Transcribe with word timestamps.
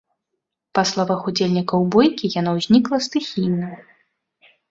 Па 0.77 0.83
словах 0.91 1.21
удзельнікаў 1.31 1.79
бойкі, 1.95 2.31
яна 2.39 2.51
ўзнікла 2.57 2.97
стыхійна. 3.09 3.69